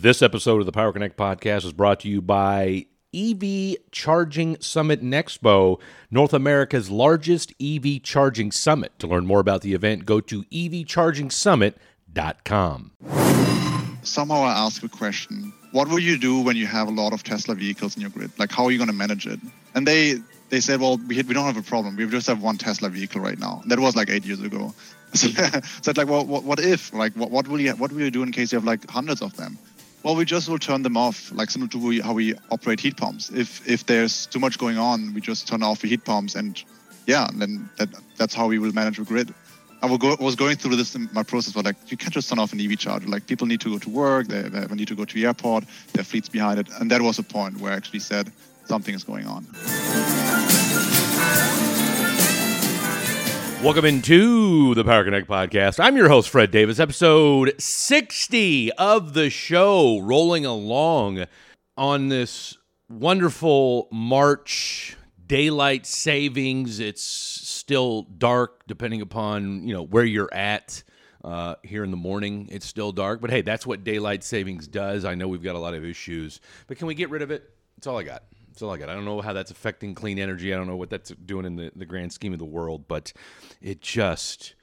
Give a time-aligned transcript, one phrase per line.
[0.00, 5.02] This episode of the Power Connect podcast is brought to you by EV Charging Summit
[5.02, 8.96] Expo, North America's largest EV charging summit.
[9.00, 12.92] To learn more about the event, go to evchargingsummit.com.
[14.04, 15.52] Somehow I ask a question.
[15.72, 18.30] What will you do when you have a lot of Tesla vehicles in your grid?
[18.38, 19.40] Like, how are you going to manage it?
[19.74, 20.18] And they
[20.50, 21.96] they said, well, we, we don't have a problem.
[21.96, 23.62] We just have one Tesla vehicle right now.
[23.66, 24.72] That was like eight years ago.
[25.14, 26.94] So, so it's like, well, what, what if?
[26.94, 29.22] Like, what, what will you what will you do in case you have like hundreds
[29.22, 29.58] of them?
[30.02, 33.30] Well, we just will turn them off, like similar to how we operate heat pumps.
[33.30, 36.62] If if there's too much going on, we just turn off the heat pumps, and
[37.06, 39.34] yeah, then that that's how we will manage the grid.
[39.80, 42.52] I was going through this in my process, but like you can't just turn off
[42.52, 43.06] an EV charger.
[43.06, 45.64] Like people need to go to work, they, they need to go to the airport,
[45.92, 48.32] their fleets behind it, and that was a point where I actually said
[48.66, 49.46] something is going on.
[53.62, 55.80] Welcome into the Power Connect podcast.
[55.82, 61.24] I'm your host, Fred Davis, episode 60 of the show, rolling along
[61.76, 62.56] on this
[62.88, 66.78] wonderful March daylight savings.
[66.78, 70.84] It's still dark depending upon, you know, where you're at.
[71.24, 75.04] Uh, here in the morning, it's still dark, but hey, that's what daylight savings does.
[75.04, 77.50] I know we've got a lot of issues, but can we get rid of it?
[77.76, 78.22] That's all I got.
[78.58, 78.88] That's all I got.
[78.88, 80.52] I don't know how that's affecting clean energy.
[80.52, 83.12] I don't know what that's doing in the, the grand scheme of the world, but
[83.62, 84.56] it just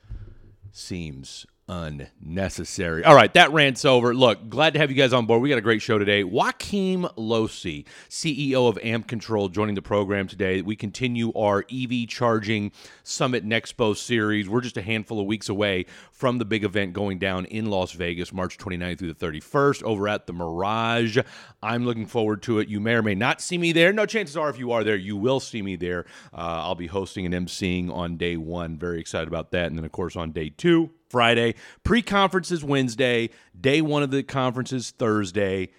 [0.73, 3.03] seems unnecessary.
[3.03, 4.13] All right, that rant's over.
[4.13, 5.41] Look, glad to have you guys on board.
[5.41, 6.23] We got a great show today.
[6.23, 10.61] Joachim Lohse, CEO of Ampcontrol, joining the program today.
[10.61, 12.71] We continue our EV charging
[13.03, 14.47] Summit Expo series.
[14.47, 17.93] We're just a handful of weeks away from the big event going down in Las
[17.93, 21.17] Vegas, March 29th through the 31st, over at the Mirage.
[21.63, 22.67] I'm looking forward to it.
[22.67, 23.91] You may or may not see me there.
[23.91, 26.05] No chances are, if you are there, you will see me there.
[26.31, 28.77] Uh, I'll be hosting and emceeing on day one.
[28.77, 29.67] Very excited about that.
[29.67, 31.55] And then, of course, on day two, Friday.
[31.83, 33.29] Pre conferences Wednesday.
[33.59, 35.69] Day one of the conferences Thursday.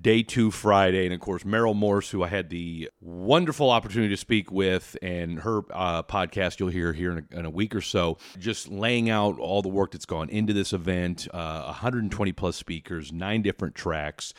[0.00, 1.06] Day two Friday.
[1.06, 5.40] And of course, Meryl Morse, who I had the wonderful opportunity to speak with, and
[5.40, 9.10] her uh, podcast you'll hear here in a, in a, week or so, just laying
[9.10, 13.74] out all the work that's gone into this event uh, 120 plus speakers, nine different
[13.74, 14.32] tracks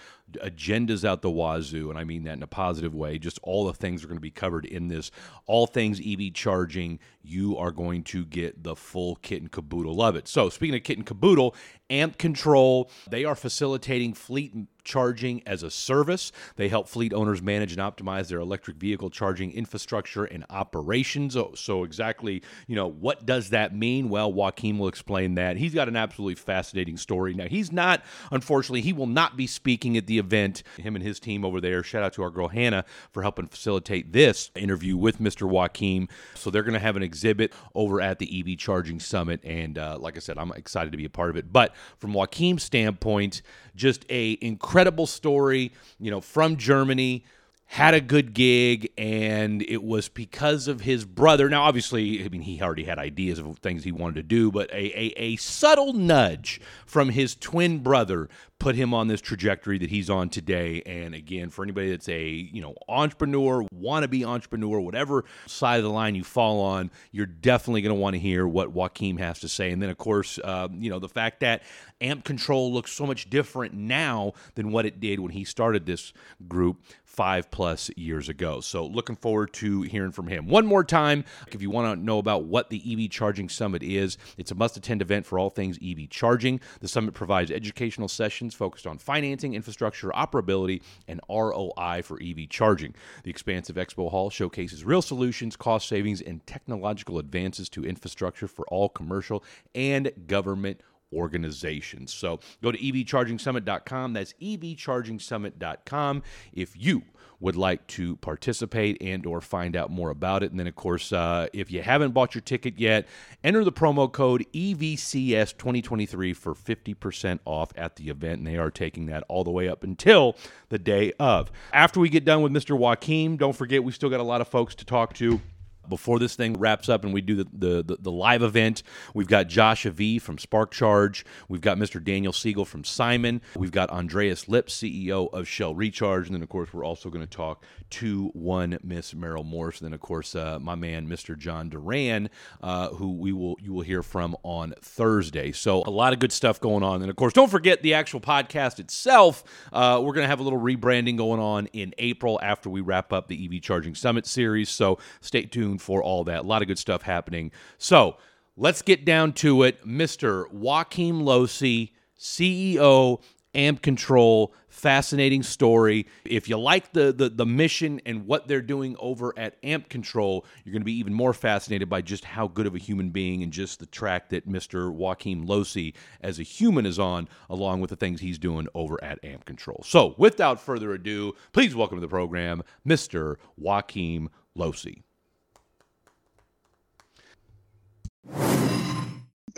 [0.43, 3.17] agendas out the wazoo, and I mean that in a positive way.
[3.17, 5.11] Just all the things are going to be covered in this.
[5.45, 9.93] All things EV charging, you are going to get the full kit and caboodle.
[9.93, 10.27] Love it.
[10.27, 11.55] So, speaking of kit and caboodle,
[11.89, 14.53] Ampcontrol, they are facilitating fleet
[14.83, 16.31] charging as a service.
[16.55, 21.33] They help fleet owners manage and optimize their electric vehicle charging infrastructure and operations.
[21.33, 24.09] So, so exactly, you know, what does that mean?
[24.09, 25.57] Well, Joaquin will explain that.
[25.57, 27.33] He's got an absolutely fascinating story.
[27.33, 30.63] Now, he's not, unfortunately, he will not be speaking at the event.
[30.77, 31.83] Him and his team over there.
[31.83, 35.51] Shout out to our girl Hannah for helping facilitate this interview with Mr.
[35.51, 36.07] Joachim.
[36.35, 39.97] So they're going to have an exhibit over at the EV Charging Summit, and uh,
[39.99, 41.51] like I said, I'm excited to be a part of it.
[41.51, 43.41] But from Joachim's standpoint,
[43.75, 45.71] just a incredible story.
[45.99, 47.25] You know, from Germany
[47.71, 51.47] had a good gig, and it was because of his brother.
[51.47, 54.71] Now, obviously, I mean, he already had ideas of things he wanted to do, but
[54.71, 58.27] a, a, a, subtle nudge from his twin brother
[58.57, 60.81] put him on this trajectory that he's on today.
[60.83, 65.91] And again, for anybody that's a you know entrepreneur, wannabe entrepreneur, whatever side of the
[65.91, 69.47] line you fall on, you're definitely going to want to hear what Joachim has to
[69.47, 69.69] say.
[69.69, 71.61] And then, of course, uh, you know the fact that
[72.01, 76.13] Ampcontrol looks so much different now than what it did when he started this
[76.47, 78.61] group five plus years ago.
[78.61, 80.47] So, looking forward to hearing from him.
[80.47, 84.17] One more time, if you want to know about what the EV Charging Summit is,
[84.37, 86.61] it's a must attend event for all things EV charging.
[86.81, 92.93] The summit provides educational sessions focused on financing, infrastructure, operability, and ROI for EV charging.
[93.23, 98.65] The expansive expo hall showcases real solutions, cost savings, and technological advances to infrastructure for
[98.67, 99.43] all commercial
[99.73, 100.81] and government
[101.13, 102.13] organizations.
[102.13, 104.13] So go to evchargingsummit.com.
[104.13, 107.03] That's evchargingsummit.com if you
[107.39, 111.13] would like to participate and or find out more about it and then of course
[111.13, 113.07] uh, if you haven't bought your ticket yet
[113.43, 118.71] enter the promo code evcs 2023 for 50% off at the event and they are
[118.71, 120.35] taking that all the way up until
[120.69, 124.19] the day of after we get done with mr joachim don't forget we still got
[124.19, 125.39] a lot of folks to talk to
[125.87, 128.83] before this thing wraps up and we do the, the, the, the live event,
[129.13, 131.23] we've got Josh Aviv from SparkCharge.
[131.47, 132.03] We've got Mr.
[132.03, 133.41] Daniel Siegel from Simon.
[133.55, 136.27] We've got Andreas Lips, CEO of Shell Recharge.
[136.27, 139.81] And then, of course, we're also going to talk to one Miss Meryl Morse.
[139.81, 141.37] And then, of course, uh, my man, Mr.
[141.37, 142.29] John Duran,
[142.61, 145.51] uh, who we will you will hear from on Thursday.
[145.51, 147.01] So a lot of good stuff going on.
[147.01, 149.43] And, of course, don't forget the actual podcast itself.
[149.73, 153.11] Uh, we're going to have a little rebranding going on in April after we wrap
[153.11, 154.69] up the EV Charging Summit series.
[154.69, 156.39] So stay tuned for all that.
[156.39, 157.51] A lot of good stuff happening.
[157.77, 158.17] So
[158.55, 159.85] let's get down to it.
[159.87, 160.45] Mr.
[160.51, 163.21] Joachim Lohse, CEO
[163.55, 169.33] Ampcontrol fascinating story if you like the, the the mission and what they're doing over
[169.37, 172.77] at Ampcontrol you're going to be even more fascinated by just how good of a
[172.77, 177.27] human being and just the track that mr joachim Lohse as a human is on
[177.49, 181.97] along with the things he's doing over at Ampcontrol so without further ado please welcome
[181.97, 185.01] to the program mr joachim Lohse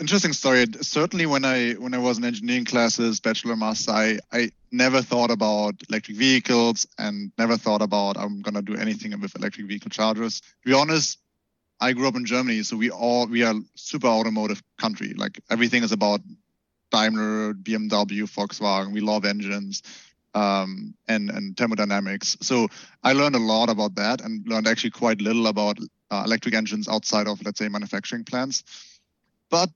[0.02, 0.66] interesting story.
[0.80, 5.30] Certainly, when I when I was in engineering classes, bachelor, master, I, I never thought
[5.30, 10.40] about electric vehicles and never thought about I'm gonna do anything with electric vehicle chargers.
[10.40, 11.18] To be honest,
[11.80, 15.14] I grew up in Germany, so we all we are super automotive country.
[15.16, 16.20] Like everything is about
[16.90, 18.92] Daimler, BMW, Volkswagen.
[18.92, 19.82] We love engines
[20.34, 22.36] um, and and thermodynamics.
[22.40, 22.68] So
[23.02, 25.78] I learned a lot about that and learned actually quite little about
[26.12, 28.64] uh, electric engines outside of let's say manufacturing plants.
[29.50, 29.70] But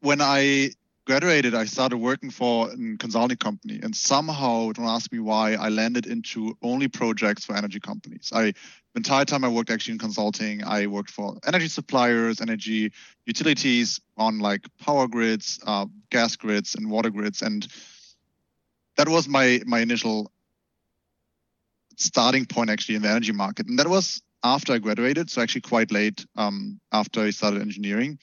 [0.00, 0.70] when I
[1.06, 5.68] graduated, I started working for a consulting company, and somehow, don't ask me why, I
[5.68, 8.30] landed into only projects for energy companies.
[8.32, 8.52] I
[8.92, 12.92] the entire time I worked actually in consulting, I worked for energy suppliers, energy
[13.24, 17.66] utilities on like power grids, uh, gas grids, and water grids, and
[18.96, 20.30] that was my my initial
[21.96, 25.62] starting point actually in the energy market, and that was after I graduated, so actually
[25.62, 28.18] quite late um, after I started engineering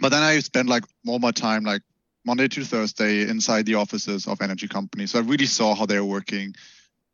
[0.00, 1.82] but then I spent like more my time like
[2.24, 5.10] Monday to Thursday inside the offices of energy companies.
[5.10, 6.54] So I really saw how they're working,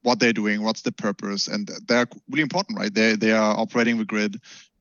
[0.03, 2.93] what they're doing, what's the purpose, and they're really important, right?
[2.93, 4.41] They they are operating the grid.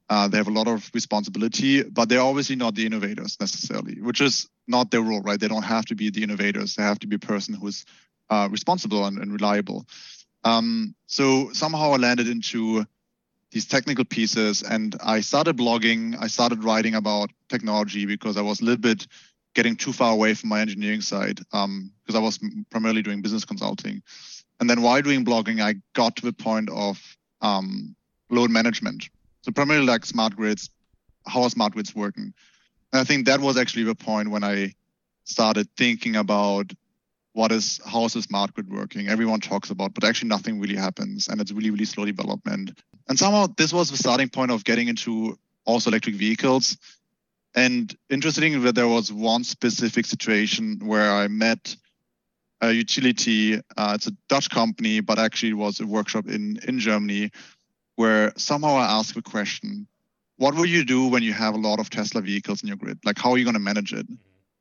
[0.10, 4.22] Uh, they have a lot of responsibility, but they're obviously not the innovators necessarily, which
[4.22, 5.38] is not their role, right?
[5.38, 6.76] They don't have to be the innovators.
[6.76, 7.84] They have to be a person who's
[8.30, 9.86] uh, responsible and, and reliable.
[10.46, 12.86] Um, so somehow I landed into
[13.52, 16.18] these technical pieces and I started blogging.
[16.20, 19.08] I started writing about technology because I was a little bit
[19.56, 22.40] getting too far away from my engineering side because um, I was
[22.70, 24.04] primarily doing business consulting.
[24.60, 27.02] And then while doing blogging, I got to the point of
[27.42, 27.96] um,
[28.30, 29.10] load management.
[29.42, 30.70] So primarily like smart grids,
[31.26, 32.34] how are smart grids working?
[32.92, 34.74] And I think that was actually the point when I
[35.24, 36.72] started thinking about
[37.38, 39.07] what is how is the smart grid working?
[39.07, 42.72] Everyone talks about but actually nothing really happens and it's really really slow development.
[43.07, 46.78] And somehow this was the starting point of getting into also electric vehicles.
[47.54, 51.75] And interesting that there was one specific situation where i met
[52.62, 56.80] a utility uh, it's a dutch company but actually it was a workshop in in
[56.80, 57.30] germany
[57.98, 59.88] where somehow i asked a question.
[60.38, 62.98] What will you do when you have a lot of tesla vehicles in your grid?
[63.06, 64.07] Like how are you going to manage it?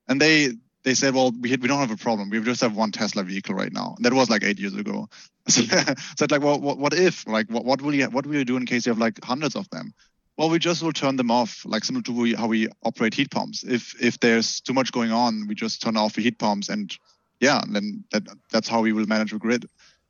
[0.08, 0.52] And they
[0.87, 2.31] they said, well, we, we don't have a problem.
[2.31, 3.97] We just have one Tesla vehicle right now.
[3.99, 5.09] That was like eight years ago.
[5.49, 7.25] So, so like, well, what, what if?
[7.29, 9.55] Like, what, what will you what will you do in case you have like hundreds
[9.55, 9.94] of them?
[10.37, 13.62] Well, we just will turn them off, like similar to how we operate heat pumps.
[13.62, 16.93] If if there's too much going on, we just turn off the heat pumps, and
[17.39, 19.67] yeah, then that that's how we will manage the grid.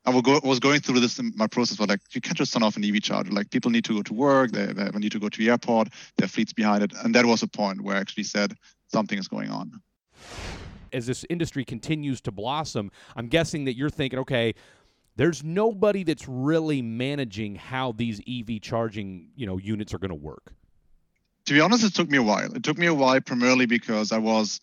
[0.06, 2.79] I was going through this in my process, but like you can't just turn off
[2.79, 3.31] an EV charger.
[3.31, 5.88] Like people need to go to work, they, they need to go to the airport,
[6.17, 8.55] their fleets behind it, and that was a point where I actually said
[8.88, 9.82] something is going on
[10.92, 14.54] as this industry continues to blossom, I'm guessing that you're thinking, okay,
[15.16, 20.14] there's nobody that's really managing how these EV charging, you know, units are going to
[20.14, 20.52] work.
[21.46, 22.52] To be honest, it took me a while.
[22.54, 24.60] It took me a while primarily because I was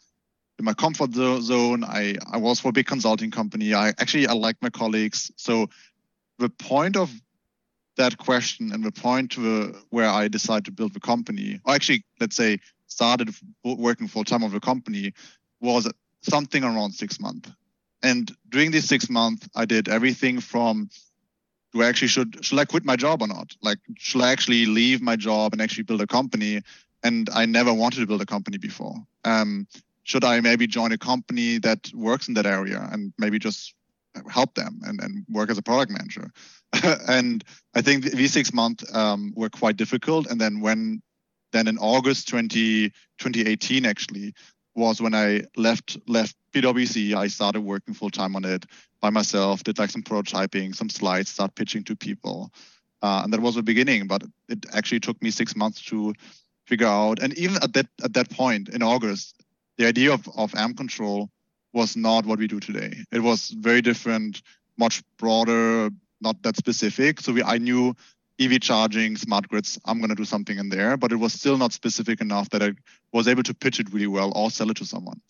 [0.60, 1.84] in my comfort zone.
[1.84, 3.74] I, I was for a big consulting company.
[3.74, 5.32] I actually I like my colleagues.
[5.38, 5.68] So
[6.40, 7.12] the point of
[7.98, 12.04] that question and the point to, where I decided to build the company, or actually
[12.20, 15.14] let's say started working full time of the company,
[15.62, 15.90] was
[16.24, 17.52] something around six months.
[18.02, 20.90] And during these six months, I did everything from
[21.74, 23.56] do I actually should should I quit my job or not?
[23.62, 26.62] Like should I actually leave my job and actually build a company?
[27.04, 28.96] And I never wanted to build a company before.
[29.26, 29.68] Um,
[30.04, 33.74] should I maybe join a company that works in that area and maybe just
[34.30, 36.30] help them and, and work as a product manager?
[37.08, 40.28] and I think these six months um, were quite difficult.
[40.28, 41.02] And then when
[41.54, 42.90] then in August 20,
[43.20, 44.34] 2018, actually,
[44.76, 47.14] was when I left left PwC.
[47.16, 48.66] I started working full time on it
[49.02, 49.64] by myself.
[49.64, 52.52] Did like some prototyping, some slides, start pitching to people,
[53.02, 54.08] uh, and that was the beginning.
[54.08, 56.14] But it actually took me six months to
[56.66, 57.22] figure out.
[57.22, 59.36] And even at that at that point in August,
[59.78, 61.30] the idea of of Ampcontrol
[61.74, 63.04] was not what we do today.
[63.12, 64.42] It was very different,
[64.78, 65.90] much broader,
[66.22, 67.20] not that specific.
[67.20, 67.96] So we, I knew
[68.40, 71.58] EV charging, smart grids, I'm going to do something in there, but it was still
[71.58, 72.74] not specific enough that I
[73.12, 75.22] was able to pitch it really well or sell it to someone.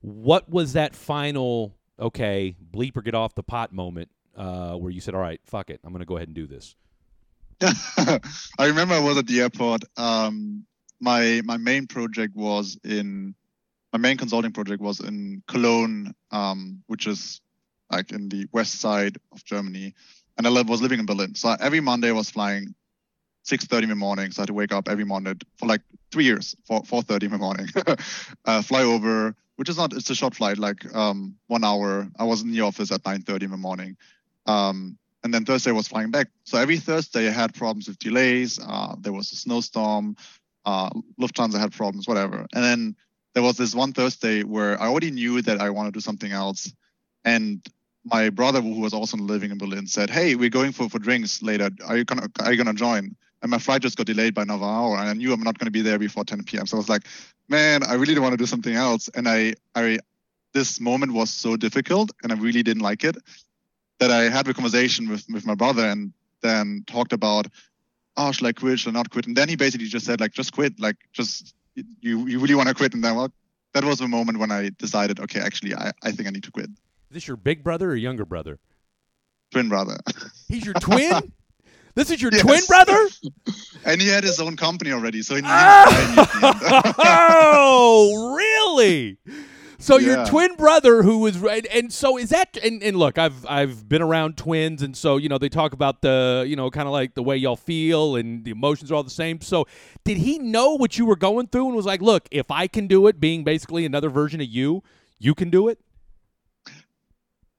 [0.00, 5.00] What was that final, okay, bleep or get off the pot moment uh, where you
[5.00, 6.74] said, all right, fuck it, I'm going to go ahead and do this?
[7.60, 9.82] I remember I was at the airport.
[9.96, 10.64] Um,
[11.00, 13.34] my my main project was in
[13.92, 17.40] my main consulting project was in Cologne, um, which is
[17.90, 19.94] like in the west side of Germany,
[20.38, 21.34] and I was living in Berlin.
[21.34, 22.74] So every Monday I was flying
[23.44, 24.30] 6:30 in the morning.
[24.30, 27.30] So I had to wake up every Monday for like three years, 4 4:30 in
[27.32, 27.68] the morning,
[28.44, 32.08] uh, fly over, which is not it's a short flight, like um, one hour.
[32.18, 33.96] I was in the office at 9:30 in the morning.
[34.46, 36.28] Um, and then Thursday I was flying back.
[36.44, 38.58] So every Thursday I had problems with delays.
[38.58, 40.16] Uh, there was a snowstorm.
[40.64, 40.90] Uh,
[41.20, 42.46] Lufthansa had problems, whatever.
[42.54, 42.96] And then
[43.34, 46.30] there was this one Thursday where I already knew that I want to do something
[46.30, 46.72] else.
[47.24, 47.66] And
[48.10, 51.42] my brother, who was also living in Berlin, said, "Hey, we're going for, for drinks
[51.42, 51.70] later.
[51.86, 54.64] Are you gonna Are you gonna join?" And my flight just got delayed by another
[54.64, 56.66] hour, and I knew I'm not gonna be there before 10 p.m.
[56.66, 57.04] So I was like,
[57.48, 59.98] "Man, I really don't want to do something else." And I, I,
[60.52, 63.16] this moment was so difficult, and I really didn't like it,
[64.00, 66.12] that I had a conversation with with my brother, and
[66.42, 67.46] then talked about,
[68.16, 68.80] "Oh, should I quit?
[68.80, 70.80] Should I not quit?" And then he basically just said, "Like, just quit.
[70.80, 73.32] Like, just you you really want to quit?" And then well,
[73.74, 76.50] that was the moment when I decided, okay, actually, I, I think I need to
[76.50, 76.70] quit.
[77.10, 78.58] Is this your big brother or younger brother?
[79.50, 79.96] Twin brother.
[80.46, 81.32] He's your twin?
[81.94, 82.42] this is your yes.
[82.42, 83.08] twin brother?
[83.86, 86.94] and he had his own company already, so he oh!
[86.98, 89.16] oh, really?
[89.78, 90.06] So yeah.
[90.06, 93.88] your twin brother who was right and so is that and, and look, I've I've
[93.88, 96.92] been around twins and so, you know, they talk about the, you know, kind of
[96.92, 99.40] like the way y'all feel and the emotions are all the same.
[99.40, 99.66] So
[100.04, 102.88] did he know what you were going through and was like, "Look, if I can
[102.88, 104.82] do it being basically another version of you,
[105.20, 105.78] you can do it?"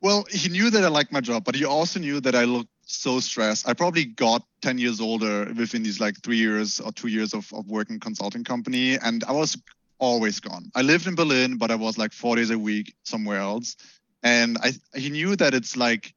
[0.02, 2.70] Well, he knew that I liked my job, but he also knew that I looked
[2.86, 3.68] so stressed.
[3.68, 7.52] I probably got 10 years older within these like three years or two years of,
[7.54, 8.98] of working consulting company.
[8.98, 9.58] And I was
[10.00, 10.72] always gone.
[10.74, 13.76] I lived in Berlin, but I was like four days a week somewhere else.
[14.24, 16.14] And I he knew that it's like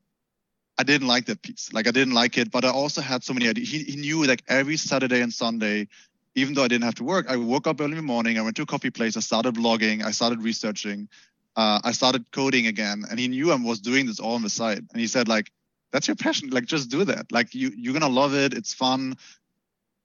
[0.79, 1.73] I didn't like that piece.
[1.73, 3.69] Like I didn't like it, but I also had so many ideas.
[3.71, 5.89] He, he knew like every Saturday and Sunday,
[6.35, 8.39] even though I didn't have to work, I woke up early in the morning.
[8.39, 9.17] I went to a coffee place.
[9.17, 10.03] I started blogging.
[10.05, 11.09] I started researching
[11.56, 14.50] uh, I started coding again, and he knew I was doing this all on the
[14.50, 14.87] side.
[14.90, 15.50] And he said, like,
[15.92, 16.50] that's your passion.
[16.50, 17.30] Like, just do that.
[17.30, 18.54] Like, you you're gonna love it.
[18.54, 19.16] It's fun.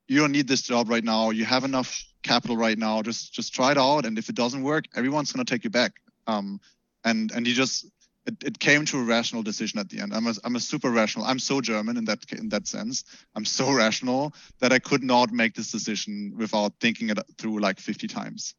[0.07, 1.29] You don't need this job right now.
[1.29, 3.01] You have enough capital right now.
[3.01, 4.05] Just just try it out.
[4.05, 5.93] And if it doesn't work, everyone's gonna take you back.
[6.27, 6.59] Um,
[7.05, 7.85] and and he just
[8.25, 10.13] it, it came to a rational decision at the end.
[10.13, 11.25] I'm a, I'm a super rational.
[11.25, 13.05] I'm so German in that in that sense.
[13.35, 17.79] I'm so rational that I could not make this decision without thinking it through like
[17.79, 18.53] 50 times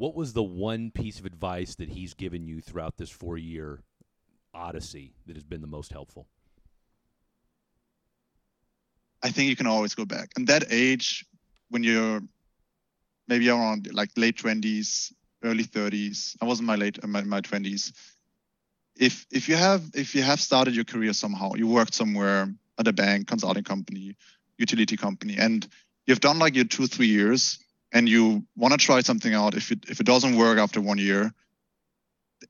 [0.00, 3.82] what was the one piece of advice that he's given you throughout this four year
[4.54, 6.26] odyssey that has been the most helpful?
[9.22, 10.30] I think you can always go back.
[10.36, 11.26] And that age,
[11.68, 12.22] when you're
[13.28, 15.12] maybe around like late 20s,
[15.44, 17.92] early 30s, I was in my late my, my 20s.
[18.96, 22.88] If if you have if you have started your career somehow, you worked somewhere at
[22.88, 24.16] a bank, consulting company,
[24.56, 25.68] utility company, and
[26.06, 27.58] you've done like your two three years,
[27.92, 30.98] and you want to try something out, if it if it doesn't work after one
[30.98, 31.32] year,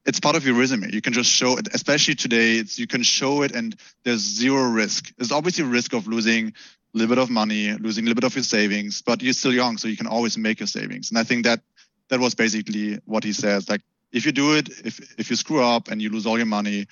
[0.06, 0.90] it's part of your resume.
[0.92, 2.62] You can just show it, especially today.
[2.74, 5.14] You can show it, and there's zero risk.
[5.16, 6.52] There's obviously a risk of losing a
[6.98, 9.78] little bit of money, losing a little bit of your savings, but you're still young,
[9.78, 11.10] so you can always make your savings.
[11.10, 11.60] And I think that
[12.08, 13.68] that was basically what he says.
[13.68, 13.82] Like
[14.12, 16.86] if you do it, if if you screw up and you lose all your money,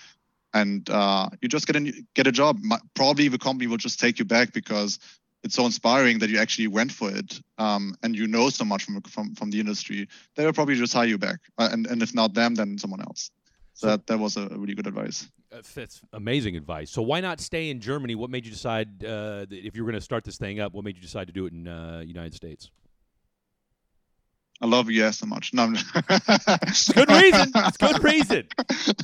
[0.55, 2.59] and uh, you just get a get a job,
[2.95, 4.99] probably the company will just take you back because
[5.42, 8.85] it's so inspiring that you actually went for it um, and you know so much
[8.85, 12.02] from, from from the industry they will probably just hire you back uh, and and
[12.02, 13.30] if not them then someone else
[13.75, 15.28] so, so that that was a really good advice
[15.75, 19.76] that's amazing advice so why not stay in germany what made you decide uh, if
[19.76, 21.52] you were going to start this thing up what made you decide to do it
[21.52, 22.71] in uh, united states
[24.61, 25.54] I love US so much.
[25.54, 27.52] No, good reason.
[27.54, 28.49] It's good reason.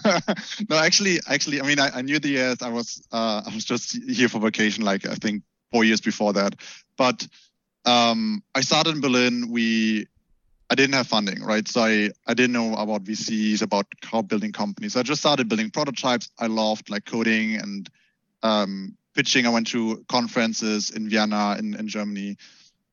[0.68, 2.60] no, actually, actually, I mean, I, I knew the US.
[2.60, 6.32] I was, uh, I was just here for vacation, like I think four years before
[6.32, 6.54] that.
[6.96, 7.26] But
[7.84, 9.50] um, I started in Berlin.
[9.50, 10.06] We
[10.70, 11.66] I didn't have funding, right?
[11.66, 14.94] So I, I didn't know about VCs, about how building companies.
[14.94, 16.30] So I just started building prototypes.
[16.38, 17.90] I loved like coding and
[18.42, 19.46] um, pitching.
[19.46, 22.36] I went to conferences in Vienna, in, in Germany.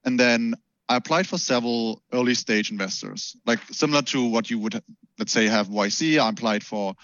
[0.04, 0.56] And then
[0.90, 4.84] I applied for several early stage investors, like similar to what you would,
[5.18, 6.20] let's say, have YC.
[6.20, 6.96] I applied for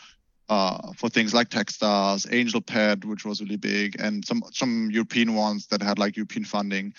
[0.49, 5.67] uh, for things like Techstars, AngelPad, which was really big, and some some European ones
[5.67, 6.93] that had like European funding.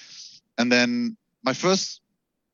[0.59, 2.00] And then my first,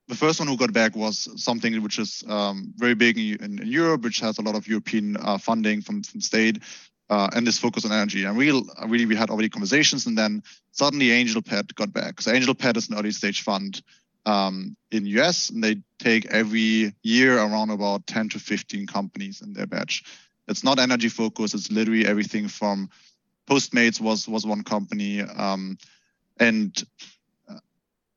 [0.09, 3.67] the first one who got back was something which is um, very big in, in,
[3.67, 6.63] Europe, which has a lot of European uh, funding from from state.
[7.11, 8.25] Uh, and this focus on energy.
[8.25, 8.51] And we
[8.87, 12.23] really we had already conversations, and then suddenly AngelPad got back.
[12.23, 13.83] So AngelPad is an early stage fund
[14.27, 19.53] um, in US, and they take every year around about 10 to 15 companies in
[19.53, 20.05] their batch.
[20.49, 21.55] It's not energy focused.
[21.55, 22.91] It's literally everything from
[23.47, 25.77] Postmates was was one company, um,
[26.39, 26.83] and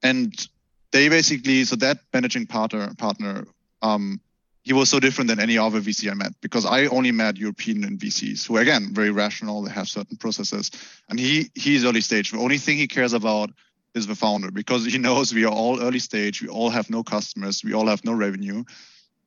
[0.01, 0.47] and
[0.91, 3.45] they basically so that managing partner partner
[3.81, 4.21] um,
[4.67, 7.97] he was so different than any other VC I met because I only met European
[7.97, 9.61] VCs who, again, very rational.
[9.61, 10.71] They have certain processes,
[11.09, 12.31] and he he's early stage.
[12.31, 13.49] The only thing he cares about
[13.95, 16.41] is the founder because he knows we are all early stage.
[16.41, 17.63] We all have no customers.
[17.63, 18.65] We all have no revenue,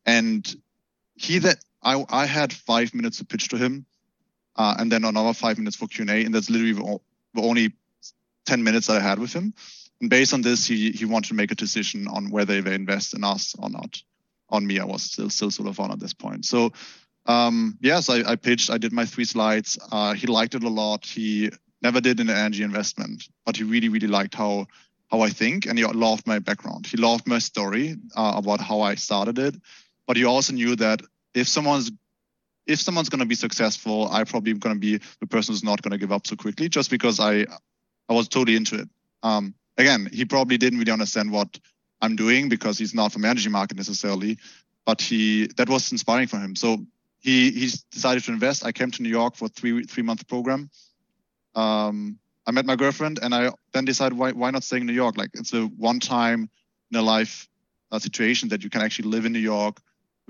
[0.04, 0.46] and
[1.14, 3.86] he that I I had five minutes to pitch to him,
[4.56, 7.00] uh, and then another five minutes for Q and A, and that's literally
[7.34, 7.72] the, only
[8.46, 9.54] ten minutes that I had with him.
[10.00, 13.14] And based on this, he he wanted to make a decision on whether they invest
[13.14, 14.02] in us or not
[14.48, 14.78] on me.
[14.78, 16.44] I was still still sort of on at this point.
[16.44, 16.72] So
[17.26, 18.70] um, yes, I, I, pitched.
[18.70, 19.78] I did my three slides.
[19.92, 21.04] Uh, he liked it a lot.
[21.04, 21.50] He
[21.82, 24.66] never did an energy investment, but he really really liked how
[25.10, 26.86] how I think, and he loved my background.
[26.86, 29.56] He loved my story uh, about how I started it,
[30.06, 31.02] but he also knew that
[31.34, 31.90] if someone's
[32.66, 35.82] if someone's going to be successful, I probably going to be the person who's not
[35.82, 37.46] going to give up so quickly, just because I
[38.08, 38.88] I was totally into it.
[39.22, 41.58] Um, again, he probably didn't really understand what
[42.00, 44.38] I'm doing because he's not from energy market necessarily,
[44.86, 46.54] but he that was inspiring for him.
[46.54, 46.84] So
[47.18, 48.64] he he's decided to invest.
[48.64, 50.70] I came to New York for three three month program.
[51.54, 54.92] Um, I met my girlfriend, and I then decided why why not stay in New
[54.92, 55.16] York?
[55.16, 56.50] Like it's a one time
[56.90, 57.48] in a life
[57.90, 59.80] uh, situation that you can actually live in New York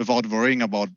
[0.00, 0.88] without worrying about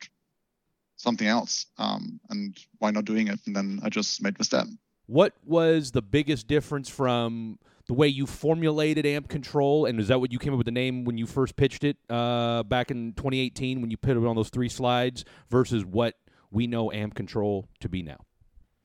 [0.95, 1.67] something else.
[1.77, 3.39] Um, and why not doing it?
[3.45, 4.65] And then I just made the step.
[5.05, 10.31] What was the biggest difference from the way you formulated Ampcontrol and is that what
[10.31, 13.81] you came up with the name when you first pitched it uh, back in 2018
[13.81, 16.15] when you put it on those three slides versus what
[16.50, 18.24] we know Ampcontrol to be now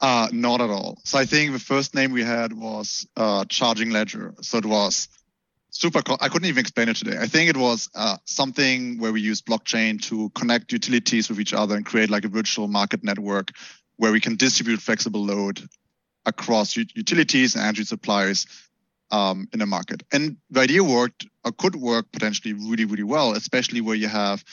[0.01, 3.91] uh, not at all so i think the first name we had was uh, charging
[3.91, 5.09] ledger so it was
[5.71, 9.13] super co- i couldn't even explain it today i think it was uh, something where
[9.13, 13.05] we use blockchain to connect utilities with each other and create like a virtual market
[13.05, 13.51] network
[13.97, 15.61] where we can distribute flexible load
[16.25, 18.47] across utilities and energy suppliers
[19.11, 20.03] um, in a market.
[20.13, 24.45] And the idea worked or could work potentially really, really well, especially where you have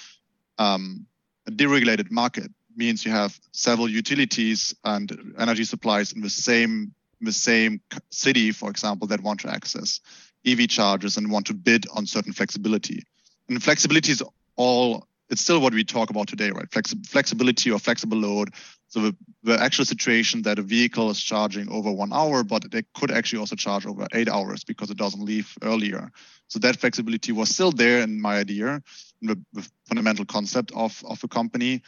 [0.58, 1.06] um,
[1.48, 2.52] a deregulated market.
[2.78, 7.82] Means you have several utilities and energy supplies in the same the same
[8.12, 10.02] city, for example, that want to access
[10.46, 13.04] EV chargers and want to bid on certain flexibility.
[13.50, 14.24] And flexibility is
[14.56, 16.70] all it's still what we talk about today, right?
[16.70, 18.54] Flexi- flexibility or flexible load
[18.96, 22.84] so the, the actual situation that a vehicle is charging over one hour, but they
[22.94, 26.10] could actually also charge over eight hours because it doesn't leave earlier.
[26.48, 28.82] So that flexibility was still there in my idea,
[29.22, 31.82] in the, the fundamental concept of, of a company.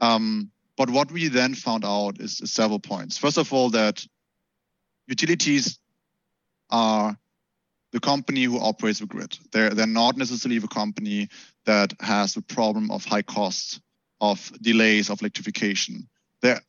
[0.00, 3.16] Um, but what we then found out is, is several points.
[3.16, 4.04] First of all, that
[5.06, 5.78] utilities
[6.68, 7.16] are
[7.94, 9.38] the company who operates the grid.
[9.52, 11.30] They're, they're not necessarily the company
[11.64, 13.80] that has the problem of high costs,
[14.20, 16.08] of delays of electrification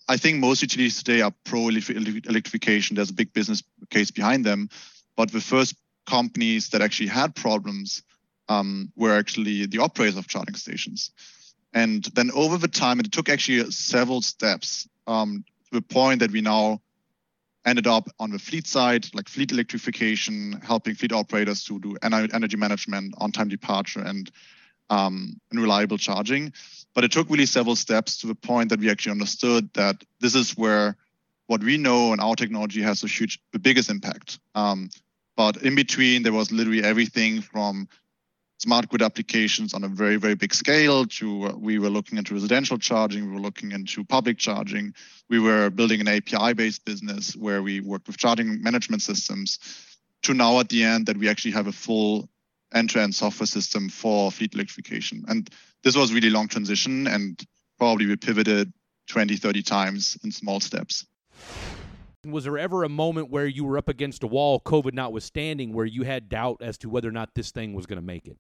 [0.07, 2.95] I think most utilities today are pro electrification.
[2.95, 4.69] There's a big business case behind them,
[5.17, 8.03] but the first companies that actually had problems
[8.47, 11.11] um, were actually the operators of charging stations.
[11.73, 16.31] And then over the time, it took actually several steps um, to the point that
[16.31, 16.81] we now
[17.65, 22.57] ended up on the fleet side, like fleet electrification, helping fleet operators to do energy
[22.57, 24.31] management, on-time departure, and
[24.89, 26.53] um, and reliable charging.
[26.93, 30.35] But it took really several steps to the point that we actually understood that this
[30.35, 30.95] is where
[31.47, 34.39] what we know and our technology has a huge, the biggest impact.
[34.55, 34.89] Um,
[35.35, 37.87] but in between, there was literally everything from
[38.65, 42.33] smart grid applications on a very, very big scale to uh, we were looking into
[42.33, 44.91] residential charging, we were looking into public charging.
[45.29, 49.59] We were building an API based business where we worked with charging management systems
[50.23, 52.27] to now at the end that we actually have a full
[52.73, 55.23] end-to-end software system for fleet electrification.
[55.27, 55.47] And
[55.83, 57.39] this was really long transition and
[57.77, 58.73] probably we pivoted
[59.09, 61.05] 20, 30 times in small steps.
[62.25, 65.85] Was there ever a moment where you were up against a wall, COVID notwithstanding, where
[65.85, 68.37] you had doubt as to whether or not this thing was going to make it?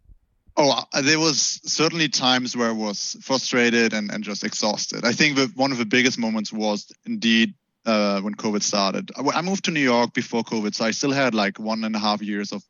[0.57, 5.03] Oh, uh, there was certainly times where I was frustrated and, and just exhausted.
[5.03, 9.11] I think that one of the biggest moments was indeed uh, when COVID started.
[9.17, 11.99] I moved to New York before COVID, so I still had like one and a
[11.99, 12.63] half years of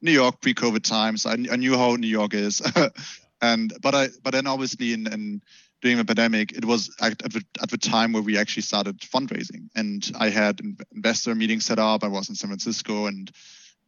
[0.00, 1.26] New York pre-COVID times.
[1.26, 2.62] I, I knew how New York is,
[3.42, 5.42] and but I but then obviously in, in
[5.82, 9.00] during the pandemic, it was at, at, the, at the time where we actually started
[9.00, 10.60] fundraising, and I had
[10.94, 12.04] investor meetings set up.
[12.04, 13.30] I was in San Francisco, and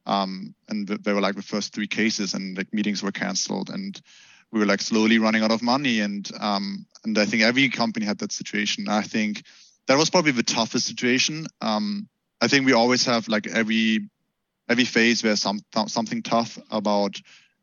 [0.07, 4.01] um, and they were like the first three cases, and like meetings were canceled, and
[4.53, 8.07] we were like slowly running out of money, and um, and I think every company
[8.07, 8.89] had that situation.
[8.89, 9.43] I think
[9.87, 11.47] that was probably the toughest situation.
[11.61, 12.09] Um,
[12.41, 14.09] I think we always have like every
[14.69, 17.21] every phase where some something tough about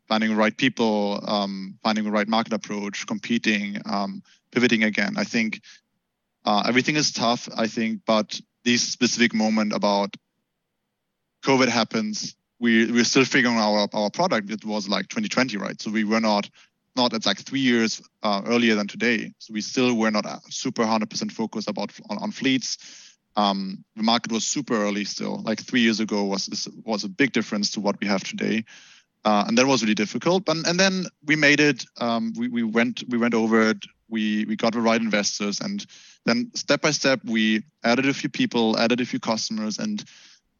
[0.08, 5.14] finding the right people, um, finding the right market approach, competing, um, pivoting again.
[5.16, 5.62] I think
[6.44, 7.48] uh, everything is tough.
[7.56, 10.14] I think, but this specific moment about
[11.44, 14.50] COVID happens, we we're still figuring out our, our product.
[14.50, 15.80] It was like 2020, right?
[15.80, 16.48] So we were not
[16.96, 19.32] not it's like three years uh, earlier than today.
[19.38, 22.78] So we still were not super 100% focused about on, on fleets.
[23.36, 25.42] Um, the market was super early still.
[25.42, 28.64] Like three years ago was was a big difference to what we have today,
[29.24, 30.44] uh, and that was really difficult.
[30.44, 31.84] But and then we made it.
[32.00, 33.84] Um, we, we went we went over it.
[34.08, 35.84] We we got the right investors, and
[36.26, 40.04] then step by step we added a few people, added a few customers, and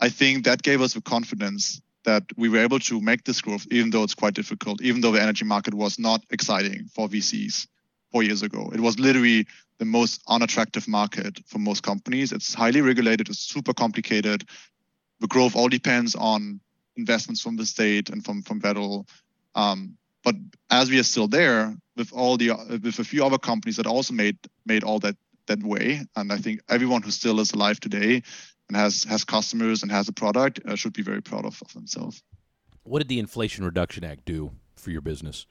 [0.01, 3.67] I think that gave us the confidence that we were able to make this growth,
[3.71, 7.67] even though it's quite difficult, even though the energy market was not exciting for VCs
[8.13, 8.71] four years ago.
[8.73, 9.47] It was literally
[9.79, 12.33] the most unattractive market for most companies.
[12.33, 14.45] It's highly regulated, it's super complicated.
[15.21, 16.61] The growth all depends on
[16.97, 19.07] investments from the state and from, from federal.
[19.55, 20.37] Um, but
[20.71, 22.51] as we are still there with all the
[22.83, 26.39] with a few other companies that also made made all that that way, and I
[26.39, 28.23] think everyone who still is alive today
[28.69, 31.73] and has has customers and has a product uh, should be very proud of, of
[31.73, 32.23] themselves.
[32.83, 35.47] What did the Inflation Reduction Act do for your business?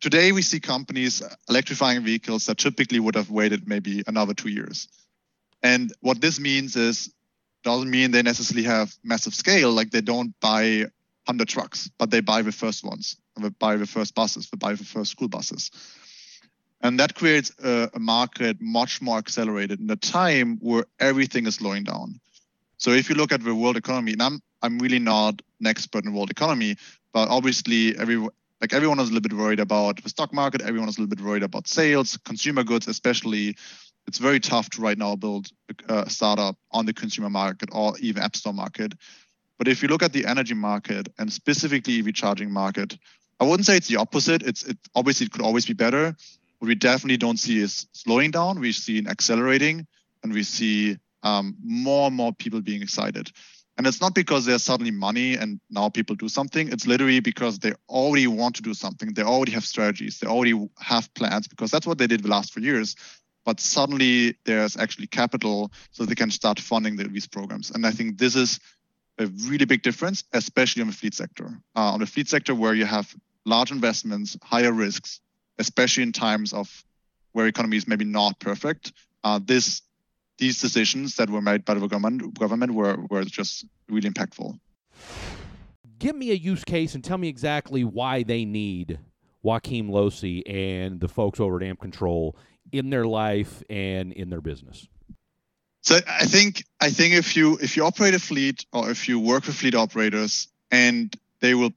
[0.00, 4.88] Today, we see companies electrifying vehicles that typically would have waited maybe another two years.
[5.62, 7.14] And what this means is
[7.62, 10.86] doesn't mean they necessarily have massive scale, like they don't buy
[11.26, 14.74] 100 trucks, but they buy the first ones, they buy the first buses, they buy
[14.74, 15.70] the first school buses.
[16.82, 21.56] And that creates a, a market much more accelerated in a time where everything is
[21.56, 22.20] slowing down.
[22.76, 26.04] So if you look at the world economy, and I'm I'm really not an expert
[26.04, 26.76] in world economy,
[27.12, 28.16] but obviously every
[28.60, 31.14] like everyone is a little bit worried about the stock market, everyone is a little
[31.14, 33.56] bit worried about sales, consumer goods especially.
[34.08, 35.46] It's very tough to right now build
[35.88, 38.94] a startup on the consumer market or even app store market.
[39.58, 42.98] But if you look at the energy market and specifically EV charging market,
[43.38, 44.42] I wouldn't say it's the opposite.
[44.42, 46.16] It's it obviously it could always be better,
[46.62, 48.60] what we definitely don't see is slowing down.
[48.60, 49.84] We see an accelerating,
[50.22, 53.32] and we see um, more and more people being excited.
[53.76, 56.68] And it's not because there's suddenly money and now people do something.
[56.68, 59.12] It's literally because they already want to do something.
[59.12, 60.20] They already have strategies.
[60.20, 62.94] They already have plans because that's what they did the last four years.
[63.44, 67.72] But suddenly there's actually capital so they can start funding these programs.
[67.72, 68.60] And I think this is
[69.18, 71.58] a really big difference, especially on the fleet sector.
[71.74, 73.12] Uh, on the fleet sector, where you have
[73.44, 75.20] large investments, higher risks,
[75.58, 76.84] especially in times of
[77.32, 78.92] where economy is maybe not perfect.
[79.24, 79.82] Uh, this
[80.38, 84.58] these decisions that were made by the government government were were just really impactful.
[85.98, 88.98] Give me a use case and tell me exactly why they need
[89.42, 92.34] Joachim Lohse and the folks over at Ampcontrol
[92.72, 94.88] in their life and in their business.
[95.82, 99.18] So I think I think if you if you operate a fleet or if you
[99.18, 101.72] work with fleet operators and they will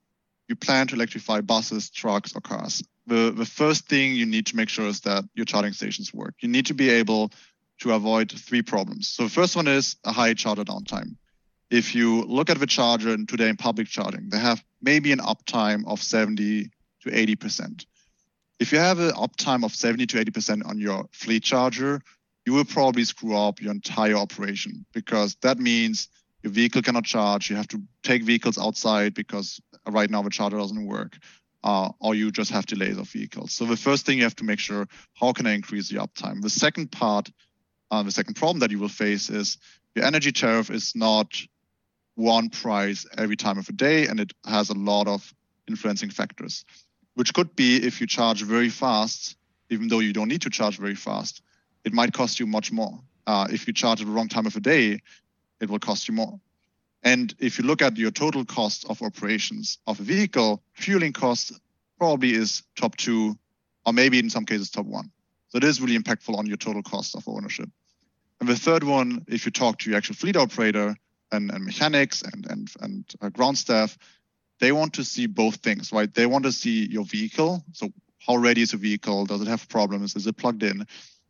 [0.48, 4.56] you plan to electrify buses, trucks, or cars, the, the first thing you need to
[4.56, 6.36] make sure is that your charging stations work.
[6.40, 7.32] You need to be able
[7.80, 9.10] to avoid three problems.
[9.10, 11.16] So the first one is a high charger downtime.
[11.70, 15.84] If you look at the charger today in public charging, they have maybe an uptime
[15.88, 16.70] of 70
[17.02, 17.86] to 80%.
[18.60, 22.02] If you have an uptime of 70 to 80% on your fleet charger,
[22.46, 26.08] you will probably screw up your entire operation because that means
[26.44, 27.50] your vehicle cannot charge.
[27.50, 31.18] You have to take vehicles outside because right now the charger doesn't work
[31.66, 33.52] uh, or you just have delays of vehicles.
[33.52, 36.42] So the first thing you have to make sure, how can I increase the uptime?
[36.42, 37.32] The second part,
[37.90, 39.58] uh, the second problem that you will face is
[39.96, 41.28] your energy tariff is not
[42.14, 45.34] one price every time of the day, and it has a lot of
[45.68, 46.64] influencing factors,
[47.16, 49.36] which could be if you charge very fast,
[49.72, 51.42] even though you don't need to charge very fast,
[51.84, 53.00] it might cost you much more.
[53.26, 55.00] Uh, if you charge at the wrong time of the day,
[55.60, 56.40] it will cost you more.
[57.06, 61.54] And if you look at your total cost of operations of a vehicle, fueling cost
[62.00, 63.38] probably is top two,
[63.86, 65.12] or maybe in some cases top one.
[65.50, 67.70] So it is really impactful on your total cost of ownership.
[68.40, 70.98] And the third one, if you talk to your actual fleet operator
[71.32, 73.98] and, and mechanics and and and uh, ground staff,
[74.60, 76.12] they want to see both things, right?
[76.12, 77.64] They want to see your vehicle.
[77.74, 79.26] So how ready is the vehicle?
[79.26, 80.16] Does it have problems?
[80.16, 80.88] Is it plugged in?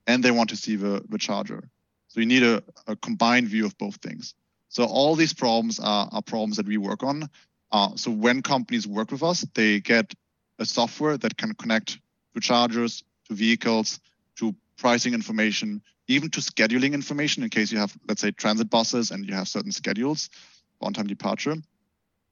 [0.08, 1.70] And they want to see the, the charger.
[2.08, 4.34] So you need a, a combined view of both things.
[4.70, 7.30] So all these problems are, are problems that we work on.
[7.72, 10.14] Uh, so when companies work with us, they get
[10.60, 12.00] a software that can connect
[12.34, 14.00] to chargers, to vehicles,
[14.38, 19.12] to pricing information, even to scheduling information in case you have, let's say, transit buses
[19.12, 20.30] and you have certain schedules,
[20.82, 21.56] on-time departure.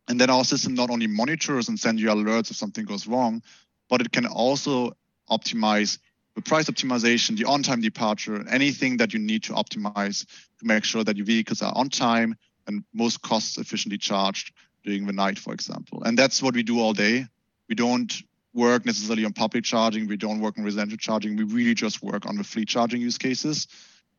[0.07, 3.41] And then our system not only monitors and sends you alerts if something goes wrong,
[3.89, 4.95] but it can also
[5.29, 5.97] optimize
[6.35, 10.25] the price optimization, the on-time departure, anything that you need to optimize
[10.59, 12.35] to make sure that your vehicles are on time
[12.67, 16.03] and most cost efficiently charged during the night, for example.
[16.03, 17.25] And that's what we do all day.
[17.69, 18.13] We don't
[18.53, 20.07] work necessarily on public charging.
[20.07, 21.35] We don't work on residential charging.
[21.35, 23.67] We really just work on the fleet charging use cases.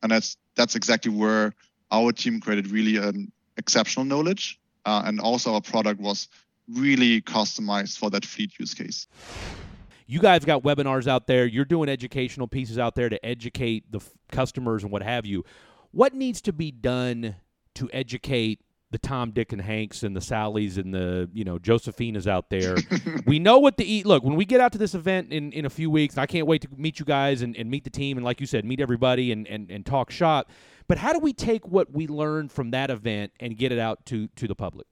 [0.03, 1.55] And that's that's exactly where
[1.91, 4.59] our team created really an exceptional knowledge.
[4.85, 6.29] Uh, and also our product was
[6.69, 9.07] really customized for that fleet use case.
[10.07, 11.47] You guys got webinars out there.
[11.47, 15.45] You're doing educational pieces out there to educate the f- customers and what have you.
[15.93, 17.37] What needs to be done
[17.75, 18.61] to educate
[18.95, 22.77] the Tom, Dick, and Hanks and the Sallys and the you know Josephinas out there.
[23.27, 24.07] we know what to eat.
[24.07, 26.47] Look, when we get out to this event in, in a few weeks, I can't
[26.47, 28.81] wait to meet you guys and, and meet the team and like you said, meet
[28.81, 30.49] everybody and, and, and talk shop.
[30.87, 34.07] But how do we take what we learned from that event and get it out
[34.07, 34.87] to to the public?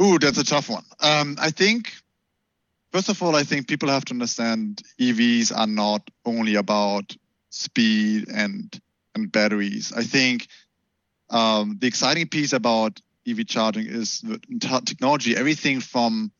[0.00, 0.84] Ooh, that's a tough one.
[1.00, 1.92] Um, I think
[2.94, 7.16] first of all, I think people have to understand EVs are not only about
[7.50, 8.80] speed and
[9.16, 9.92] and batteries.
[9.92, 10.46] I think
[11.30, 16.30] um, the exciting piece about EV charging is the technology, everything from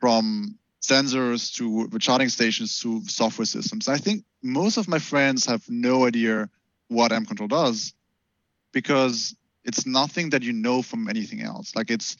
[0.00, 3.88] from sensors to the charging stations to software systems.
[3.88, 6.50] I think most of my friends have no idea
[6.88, 7.94] what Ampcontrol does
[8.72, 11.76] because it's nothing that you know from anything else.
[11.76, 12.16] Like it's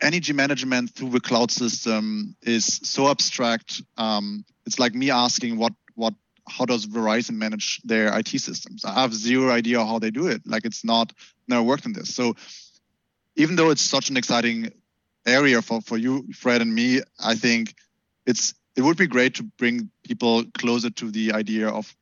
[0.00, 3.82] energy management through the cloud system is so abstract.
[3.96, 6.14] Um, it's like me asking what what
[6.48, 8.84] how does Verizon manage their IT systems?
[8.84, 10.42] I have zero idea how they do it.
[10.46, 11.12] Like it's not
[11.48, 12.14] never worked in this.
[12.14, 12.34] So
[13.36, 14.72] even though it's such an exciting
[15.26, 17.74] area for, for you, Fred and me, I think
[18.26, 21.94] it's it would be great to bring people closer to the idea of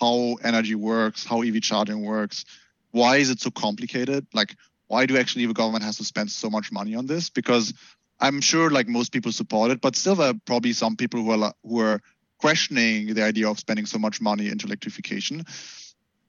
[0.00, 2.44] how energy works, how EV charging works.
[2.90, 4.26] Why is it so complicated?
[4.32, 4.56] Like
[4.94, 7.28] why do actually the government has to spend so much money on this?
[7.28, 7.74] Because
[8.20, 11.32] I'm sure like most people support it, but still there are probably some people who
[11.32, 12.00] are who are
[12.38, 15.44] questioning the idea of spending so much money into electrification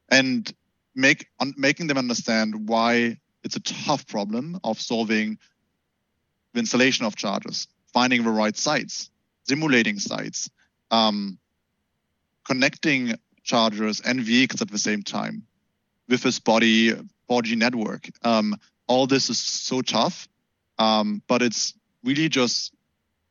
[0.10, 0.52] and
[0.96, 5.38] make un, making them understand why it's a tough problem of solving
[6.54, 9.12] the installation of chargers, finding the right sites,
[9.48, 10.50] simulating sites,
[10.90, 11.38] um,
[12.44, 15.44] connecting chargers and vehicles at the same time
[16.10, 16.96] with this body
[17.30, 18.10] 4G network.
[18.24, 18.56] Um,
[18.88, 20.28] all this is so tough,
[20.78, 22.74] um, but it's really just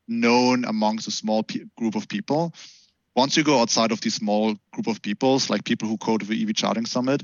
[0.07, 1.45] known amongst a small
[1.77, 2.53] group of people.
[3.15, 6.33] Once you go outside of these small group of peoples, like people who code for
[6.33, 7.23] EV Charging Summit,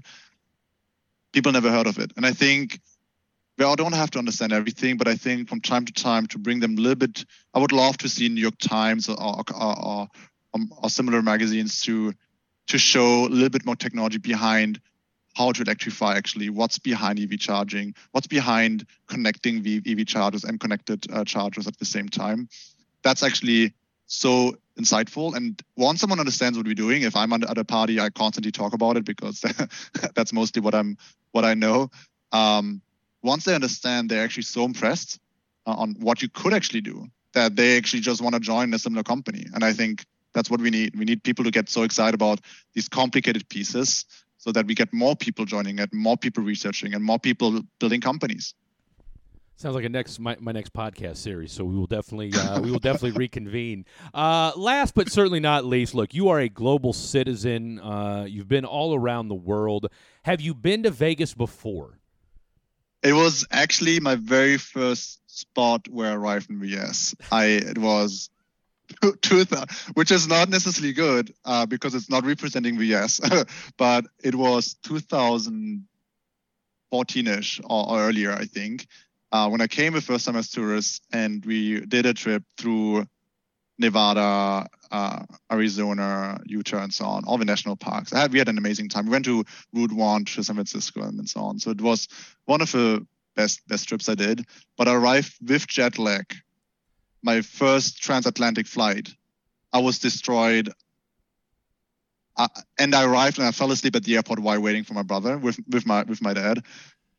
[1.33, 2.11] people never heard of it.
[2.15, 2.79] And I think
[3.57, 6.39] we all don't have to understand everything, but I think from time to time to
[6.39, 9.43] bring them a little bit, I would love to see New York Times or, or,
[9.53, 10.07] or,
[10.53, 12.13] um, or similar magazines to
[12.67, 14.79] to show a little bit more technology behind
[15.33, 20.59] how to electrify actually what's behind EV charging, what's behind connecting the EV chargers and
[20.59, 22.49] connected uh, chargers at the same time.
[23.03, 23.73] That's actually
[24.07, 25.35] so insightful.
[25.35, 28.73] And once someone understands what we're doing, if I'm at a party, I constantly talk
[28.73, 29.43] about it because
[30.15, 30.97] that's mostly what I'm
[31.31, 31.89] what I know.
[32.31, 32.81] Um,
[33.23, 35.19] once they understand, they're actually so impressed
[35.65, 38.79] uh, on what you could actually do that they actually just want to join a
[38.79, 39.45] similar company.
[39.53, 40.97] And I think that's what we need.
[40.97, 42.41] We need people to get so excited about
[42.73, 44.05] these complicated pieces
[44.41, 48.01] so that we get more people joining it, more people researching, and more people building
[48.01, 48.55] companies.
[49.55, 51.51] Sounds like a next my, my next podcast series.
[51.51, 53.85] So we will definitely uh, we will definitely reconvene.
[54.15, 57.79] Uh, last but certainly not least, look, you are a global citizen.
[57.79, 59.85] Uh, you've been all around the world.
[60.23, 61.99] Have you been to Vegas before?
[63.03, 67.13] It was actually my very first spot where I arrived in the US.
[67.31, 68.31] I it was
[69.93, 73.19] which is not necessarily good uh, because it's not representing US,
[73.77, 75.83] but it was 2014ish
[77.63, 78.87] or, or earlier, I think,
[79.31, 83.05] uh, when I came the first time as tourist and we did a trip through
[83.79, 88.11] Nevada, uh, Arizona, Utah, and so on, all the national parks.
[88.11, 89.05] Had, we had an amazing time.
[89.05, 91.59] We went to Route One to San Francisco and, and so on.
[91.59, 92.07] So it was
[92.45, 94.45] one of the best best trips I did.
[94.77, 96.25] But I arrived with jet lag
[97.23, 99.09] my first transatlantic flight,
[99.73, 100.71] I was destroyed.
[102.37, 102.47] Uh,
[102.79, 105.37] and I arrived and I fell asleep at the airport while waiting for my brother
[105.37, 106.63] with with my with my dad,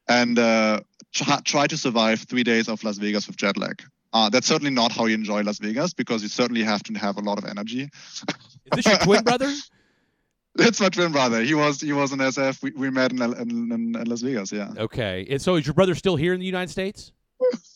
[0.09, 0.81] and uh,
[1.13, 3.83] try, try to survive three days of Las Vegas with jet lag.
[4.13, 7.17] Uh, that's certainly not how you enjoy Las Vegas because you certainly have to have
[7.17, 7.83] a lot of energy.
[7.83, 8.25] Is
[8.75, 9.53] this your twin brother?
[10.55, 11.43] That's my twin brother.
[11.43, 12.63] He was he was in SF.
[12.63, 14.53] We, we met in, in, in Las Vegas.
[14.53, 14.71] Yeah.
[14.77, 15.27] Okay.
[15.31, 17.13] And so is your brother still here in the United States?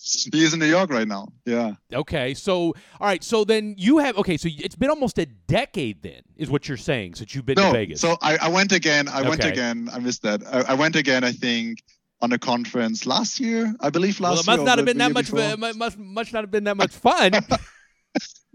[0.07, 1.29] He is in New York right now.
[1.45, 1.75] Yeah.
[1.92, 2.35] Okay.
[2.35, 3.23] So, all right.
[3.25, 4.37] So then you have okay.
[4.37, 7.66] So it's been almost a decade then, is what you're saying, since you've been no,
[7.66, 8.01] to Vegas.
[8.01, 9.09] So I, I went again.
[9.09, 9.29] I okay.
[9.29, 9.88] went again.
[9.92, 10.42] I missed that.
[10.47, 11.25] I, I, went again.
[11.25, 11.83] I think
[12.23, 13.75] on a conference last year.
[13.81, 14.66] I believe last well, it must year.
[14.66, 15.33] not have been that much.
[15.33, 17.33] It must must not have been that much fun.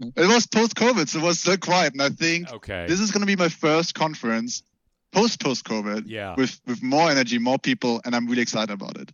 [0.00, 2.86] it was post COVID, so it was so quiet, and I think okay.
[2.88, 4.62] this is going to be my first conference
[5.12, 6.04] post post COVID.
[6.06, 6.34] Yeah.
[6.36, 9.12] With with more energy, more people, and I'm really excited about it.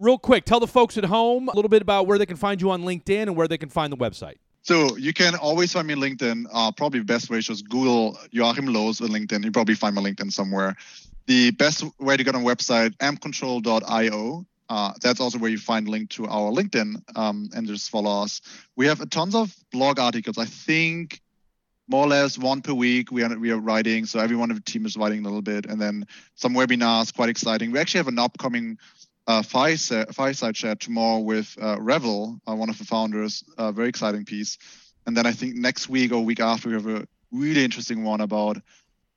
[0.00, 2.60] Real quick, tell the folks at home a little bit about where they can find
[2.60, 4.36] you on LinkedIn and where they can find the website.
[4.62, 6.46] So you can always find me on LinkedIn.
[6.52, 9.44] Uh, probably the best way is just Google Joachim Lohse on LinkedIn.
[9.44, 10.74] You probably find my LinkedIn somewhere.
[11.26, 14.46] The best way to get on website, ampcontrol.io.
[14.68, 18.40] Uh, that's also where you find link to our LinkedIn um, and just follow us.
[18.76, 20.38] We have tons of blog articles.
[20.38, 21.20] I think
[21.86, 24.06] more or less one per week we are we are writing.
[24.06, 27.28] So everyone of the team is writing a little bit, and then some webinars, quite
[27.28, 27.72] exciting.
[27.72, 28.78] We actually have an upcoming
[29.26, 33.42] uh, fireside, chat tomorrow with uh, Revel, uh, one of the founders.
[33.58, 34.58] A very exciting piece.
[35.06, 38.20] And then I think next week or week after we have a really interesting one
[38.20, 38.58] about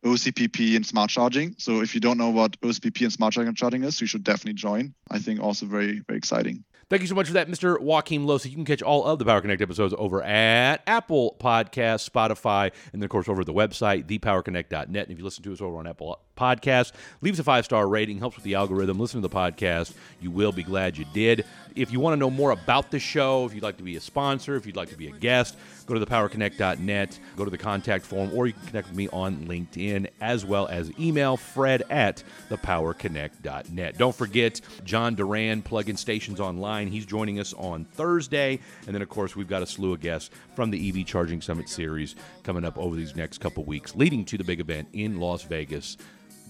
[0.05, 1.55] OCPP and smart charging.
[1.57, 4.93] So if you don't know what OCPP and smart charging is, you should definitely join.
[5.09, 6.63] I think also very, very exciting.
[6.89, 7.77] Thank you so much for that, Mr.
[7.81, 8.45] Joachim Lohse.
[8.45, 13.01] You can catch all of the Power Connect episodes over at Apple Podcasts, Spotify, and
[13.01, 14.87] then, of course, over at the website, thepowerconnect.net.
[14.87, 17.87] And if you listen to us over on Apple Podcasts, leave us a five star
[17.87, 18.99] rating, helps with the algorithm.
[18.99, 19.93] Listen to the podcast.
[20.21, 21.45] You will be glad you did.
[21.75, 23.99] If you want to know more about the show, if you'd like to be a
[23.99, 28.05] sponsor, if you'd like to be a guest, go to thepowerconnect.net, go to the contact
[28.05, 32.23] form, or you can connect with me on LinkedIn, as well as email fred at
[32.49, 33.97] thepowerconnect.net.
[33.97, 36.87] Don't forget John Duran, Plug-in Stations Online.
[36.87, 38.59] He's joining us on Thursday.
[38.85, 41.69] And then, of course, we've got a slew of guests from the EV Charging Summit
[41.69, 45.43] series coming up over these next couple weeks, leading to the big event in Las
[45.43, 45.97] Vegas,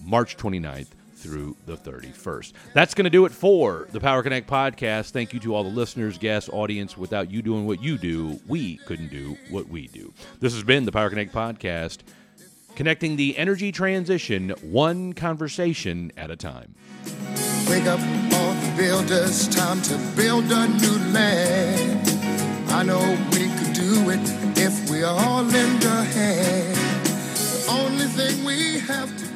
[0.02, 2.52] March 29th through the 31st.
[2.74, 5.10] That's going to do it for the Power Connect podcast.
[5.10, 6.96] Thank you to all the listeners, guests, audience.
[6.96, 10.12] Without you doing what you do, we couldn't do what we do.
[10.40, 11.98] This has been the Power Connect podcast,
[12.76, 16.74] connecting the energy transition one conversation at a time.
[17.68, 22.08] Wake up all the builders, time to build a new land.
[22.70, 23.00] I know
[23.32, 24.20] we could do it
[24.56, 26.76] if we all lend a hand.
[26.76, 29.27] The only thing we have to